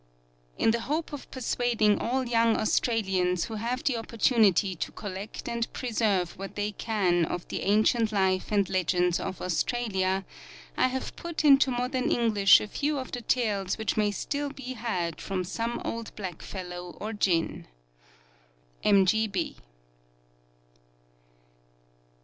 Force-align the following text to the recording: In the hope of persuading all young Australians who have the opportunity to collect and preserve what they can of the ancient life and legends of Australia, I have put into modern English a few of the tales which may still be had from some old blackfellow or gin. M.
In 0.57 0.71
the 0.71 0.79
hope 0.81 1.13
of 1.13 1.29
persuading 1.29 1.99
all 1.99 2.25
young 2.27 2.57
Australians 2.57 3.43
who 3.43 3.53
have 3.57 3.83
the 3.83 3.97
opportunity 3.97 4.73
to 4.77 4.91
collect 4.91 5.47
and 5.47 5.71
preserve 5.73 6.31
what 6.39 6.55
they 6.55 6.71
can 6.71 7.23
of 7.23 7.47
the 7.49 7.61
ancient 7.61 8.11
life 8.11 8.51
and 8.51 8.67
legends 8.67 9.19
of 9.19 9.39
Australia, 9.39 10.25
I 10.75 10.87
have 10.87 11.15
put 11.15 11.45
into 11.45 11.69
modern 11.69 12.09
English 12.11 12.59
a 12.59 12.67
few 12.67 12.97
of 12.97 13.11
the 13.11 13.21
tales 13.21 13.77
which 13.77 13.95
may 13.95 14.09
still 14.09 14.49
be 14.49 14.73
had 14.73 15.21
from 15.21 15.43
some 15.43 15.79
old 15.85 16.15
blackfellow 16.15 16.97
or 16.99 17.13
gin. 17.13 17.67
M. 18.83 19.05